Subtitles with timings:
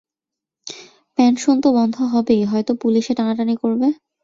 [1.17, 3.87] Pension তো বন্ধ হবেই, হয়তো পুলিসে টানাটানি করবে।